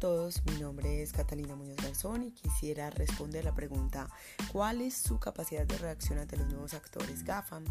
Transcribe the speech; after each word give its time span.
todos, 0.00 0.42
mi 0.46 0.58
nombre 0.58 1.02
es 1.02 1.12
Catalina 1.12 1.54
Muñoz 1.54 1.76
Garzón 1.76 2.22
y 2.22 2.30
quisiera 2.30 2.88
responder 2.88 3.44
la 3.44 3.54
pregunta 3.54 4.08
¿cuál 4.50 4.80
es 4.80 4.94
su 4.94 5.18
capacidad 5.20 5.66
de 5.66 5.76
reacción 5.76 6.18
ante 6.18 6.38
los 6.38 6.48
nuevos 6.48 6.72
actores 6.72 7.22
GAFAM? 7.22 7.66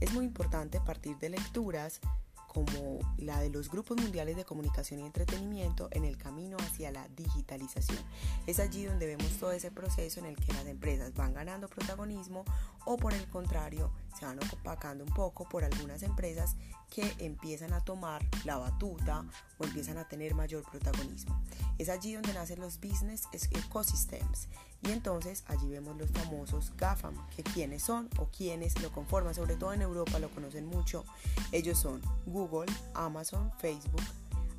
Es 0.00 0.14
muy 0.14 0.24
importante 0.24 0.80
partir 0.80 1.18
de 1.18 1.28
lecturas 1.28 2.00
como 2.46 3.00
la 3.18 3.40
de 3.40 3.50
los 3.50 3.70
grupos 3.70 3.98
mundiales 4.00 4.36
de 4.36 4.46
comunicación 4.46 5.00
y 5.00 5.04
entretenimiento 5.04 5.88
en 5.90 6.06
el 6.06 6.16
camino 6.16 6.56
hacia 6.60 6.90
la 6.90 7.06
digitalización. 7.08 7.98
Es 8.46 8.58
allí 8.58 8.86
donde 8.86 9.06
vemos 9.06 9.28
todo 9.38 9.52
ese 9.52 9.70
proceso 9.70 10.20
en 10.20 10.24
el 10.24 10.36
que 10.36 10.54
las 10.54 10.64
empresas 10.64 11.12
van 11.12 11.34
ganando 11.34 11.68
protagonismo 11.68 12.46
o 12.86 12.96
por 12.96 13.12
el 13.12 13.28
contrario 13.28 13.92
se 14.18 14.24
van 14.24 14.38
opacando 14.52 15.04
un 15.04 15.12
poco 15.12 15.46
por 15.46 15.64
algunas 15.64 16.02
empresas 16.02 16.56
que 16.88 17.14
empiezan 17.18 17.74
a 17.74 17.84
tomar 17.84 18.24
la 18.44 18.56
batuta 18.56 19.24
o 19.58 19.64
empiezan 19.64 19.98
a 19.98 20.08
tener 20.08 20.34
mayor 20.34 20.62
protagonismo. 20.70 21.38
Es 21.78 21.90
allí 21.90 22.14
donde 22.14 22.32
nacen 22.32 22.60
los 22.60 22.80
business 22.80 23.28
ecosystems 23.50 24.48
y 24.82 24.92
entonces 24.92 25.44
allí 25.48 25.68
vemos 25.68 25.96
los 25.96 26.10
famosos 26.10 26.72
GAFAM, 26.76 27.14
que 27.30 27.42
quiénes 27.42 27.82
son 27.82 28.08
o 28.18 28.28
quiénes 28.30 28.80
lo 28.80 28.90
conforman, 28.92 29.34
sobre 29.34 29.56
todo 29.56 29.72
en 29.72 29.82
Europa 29.82 30.18
lo 30.18 30.30
conocen 30.30 30.66
mucho. 30.66 31.04
Ellos 31.52 31.78
son 31.78 32.00
Google, 32.24 32.72
Amazon, 32.94 33.52
Facebook, 33.58 34.04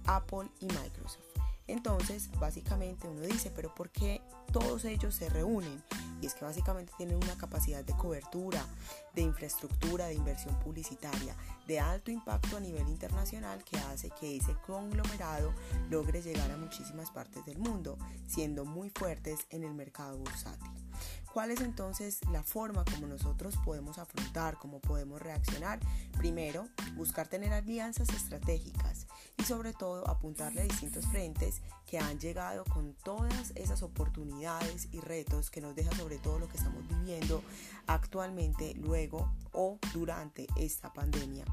Apple 0.05 0.49
y 0.59 0.65
Microsoft. 0.67 1.25
Entonces, 1.67 2.29
básicamente 2.39 3.07
uno 3.07 3.21
dice, 3.21 3.51
pero 3.55 3.73
¿por 3.73 3.89
qué 3.89 4.21
todos 4.51 4.85
ellos 4.85 5.15
se 5.15 5.29
reúnen? 5.29 5.83
Y 6.21 6.25
es 6.25 6.33
que 6.33 6.45
básicamente 6.45 6.93
tienen 6.97 7.17
una 7.17 7.37
capacidad 7.37 7.83
de 7.83 7.93
cobertura, 7.93 8.63
de 9.13 9.21
infraestructura, 9.21 10.07
de 10.07 10.15
inversión 10.15 10.57
publicitaria, 10.59 11.35
de 11.67 11.79
alto 11.79 12.11
impacto 12.11 12.57
a 12.57 12.59
nivel 12.59 12.87
internacional 12.87 13.63
que 13.63 13.77
hace 13.77 14.09
que 14.11 14.37
ese 14.37 14.55
conglomerado 14.65 15.53
logre 15.89 16.21
llegar 16.21 16.49
a 16.51 16.57
muchísimas 16.57 17.11
partes 17.11 17.45
del 17.45 17.57
mundo, 17.57 17.97
siendo 18.27 18.65
muy 18.65 18.89
fuertes 18.89 19.39
en 19.49 19.63
el 19.63 19.73
mercado 19.73 20.17
bursátil. 20.17 20.71
¿Cuál 21.33 21.51
es 21.51 21.61
entonces 21.61 22.19
la 22.31 22.41
forma 22.41 22.83
como 22.85 23.05
nosotros 23.05 23.55
podemos 23.63 23.99
afrontar, 23.99 24.57
cómo 24.57 24.79
podemos 24.79 25.21
reaccionar? 25.21 25.79
Primero, 26.17 26.67
buscar 26.95 27.27
tener 27.27 27.53
alianzas 27.53 28.09
estratégicas 28.09 29.05
sobre 29.47 29.71
todo 29.71 30.05
apuntarle 30.09 30.59
a 30.59 30.65
distintos 30.65 31.05
frentes 31.05 31.61
que 31.85 31.99
han 31.99 32.19
llegado 32.19 32.65
con 32.65 32.93
todas 32.95 33.53
esas 33.55 33.81
oportunidades 33.81 34.89
y 34.91 34.99
retos 34.99 35.49
que 35.49 35.61
nos 35.61 35.73
deja 35.73 35.95
sobre 35.95 36.17
todo 36.17 36.37
lo 36.37 36.49
que 36.49 36.57
estamos 36.57 36.85
viviendo 36.89 37.41
actualmente, 37.85 38.73
luego 38.75 39.31
o 39.53 39.79
durante 39.93 40.47
esta 40.57 40.91
pandemia. 40.91 41.45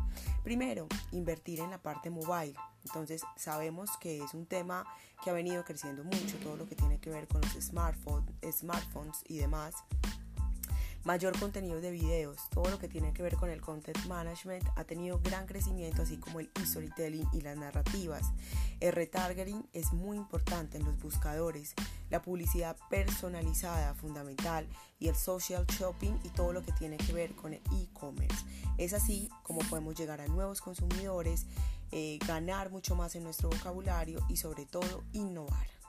Primero, 0.42 0.89
invertir 1.12 1.61
en 1.61 1.70
la 1.70 1.78
parte 1.78 2.11
mobile. 2.11 2.55
Entonces 2.84 3.23
sabemos 3.36 3.91
que 4.01 4.23
es 4.25 4.34
un 4.34 4.47
tema 4.47 4.84
que 5.23 5.31
ha 5.31 5.33
venido 5.33 5.64
creciendo 5.64 6.03
mucho, 6.03 6.36
todo 6.42 6.56
lo 6.56 6.67
que 6.67 6.75
tiene 6.75 6.98
que 6.98 7.11
ver 7.11 7.29
con 7.29 7.42
los 7.42 7.53
smartphones, 7.53 8.29
smartphones 8.58 9.23
y 9.29 9.39
demás 9.39 9.77
mayor 11.05 11.39
contenido 11.39 11.81
de 11.81 11.91
videos, 11.91 12.49
todo 12.51 12.71
lo 12.71 12.79
que 12.79 12.89
tiene 12.89 13.13
que 13.13 13.23
ver 13.23 13.37
con 13.37 13.51
el 13.51 13.61
content 13.61 14.05
management 14.07 14.65
ha 14.77 14.85
tenido 14.85 15.21
gran 15.21 15.47
crecimiento, 15.47 16.03
así 16.03 16.17
como 16.17 16.41
el 16.41 16.51
storytelling 16.65 17.29
y 17.33 17.43
las 17.43 17.57
narrativas. 17.57 18.33
El 18.81 18.93
retargeting 18.93 19.69
es 19.73 19.93
muy 19.93 20.17
importante 20.17 20.79
en 20.79 20.85
los 20.85 20.99
buscadores, 21.01 21.75
la 22.11 22.23
publicidad 22.23 22.77
personalizada 22.89 23.95
fundamental 23.95 24.67
y 24.99 25.09
el 25.09 25.15
social 25.17 25.67
shopping 25.67 26.19
y 26.25 26.31
todo 26.31 26.53
lo 26.53 26.63
que 26.63 26.73
tiene 26.73 26.97
que 26.97 27.13
ver 27.13 27.35
con 27.35 27.53
el 27.53 27.61
e-commerce. 27.79 28.45
Es 28.79 28.95
así 28.95 29.29
como 29.43 29.61
podemos 29.61 29.95
llegar 29.95 30.21
a 30.21 30.27
nuevos 30.27 30.61
consumidores, 30.61 31.47
eh, 31.93 32.19
ganar 32.27 32.71
mucho 32.71 32.97
más 32.97 33.15
en 33.15 33.25
nuestro 33.25 33.51
vocabulario 33.51 34.21
y 34.29 34.37
sobre 34.37 34.65
todo 34.65 35.05
innovar. 35.13 35.83